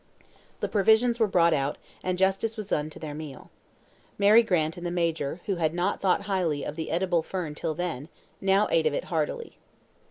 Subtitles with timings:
[0.61, 3.51] The provisions were brought out, and justice was done to their meal.
[4.17, 7.75] Mary Grant and the Major, who had not thought highly of the edible fern till
[7.75, 8.09] then,
[8.41, 9.59] now ate of it heartily.